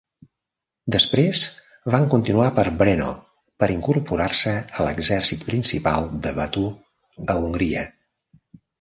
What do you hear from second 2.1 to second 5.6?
continuar per Brno, per incorporar-se a l"exèrcit